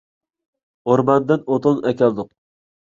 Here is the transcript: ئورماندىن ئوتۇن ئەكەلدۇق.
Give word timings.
ئورماندىن 0.93 1.47
ئوتۇن 1.53 1.81
ئەكەلدۇق. 1.91 2.35